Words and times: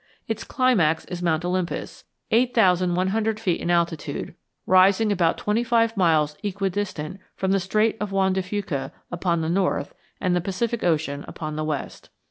Its 0.27 0.43
climax 0.43 1.05
is 1.05 1.21
Mount 1.21 1.45
Olympus, 1.45 2.05
eight 2.31 2.55
thousand 2.55 2.95
one 2.95 3.09
hundred 3.09 3.39
feet 3.39 3.61
in 3.61 3.69
altitude, 3.69 4.33
rising 4.65 5.11
about 5.11 5.37
twenty 5.37 5.63
five 5.63 5.95
miles 5.95 6.35
equidistant 6.43 7.19
from 7.35 7.51
the 7.51 7.59
Strait 7.59 7.97
of 7.99 8.11
Juan 8.11 8.33
de 8.33 8.41
Fuca 8.41 8.91
upon 9.11 9.41
the 9.41 9.47
north 9.49 9.93
and 10.19 10.35
the 10.35 10.41
Pacific 10.41 10.83
Ocean 10.83 11.23
upon 11.27 11.55
the 11.55 11.63
west. 11.63 12.09